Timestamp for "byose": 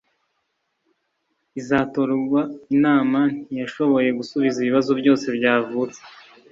5.01-5.25